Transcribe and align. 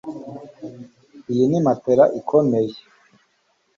Iyi 1.31 1.43
ni 1.49 1.59
matelas 1.65 2.13
ikomeye 2.19 2.75